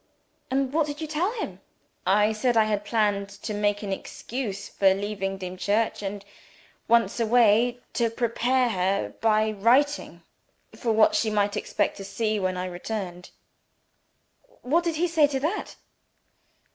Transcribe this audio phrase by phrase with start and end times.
[0.49, 1.61] "And what did you tell him?"
[2.07, 6.25] "I said I had planned to make an excuse for leaving Dimchurch and,
[6.87, 10.23] once away, to prepare her, by writing,
[10.75, 13.29] for what she might expect to see when I returned."
[14.63, 15.75] "What did he say to that?"